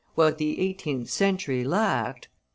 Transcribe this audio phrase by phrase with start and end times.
[0.15, 2.31] "What the eighteenth century lacked [M.